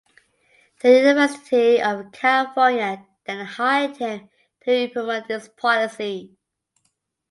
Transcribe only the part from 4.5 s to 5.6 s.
to implement this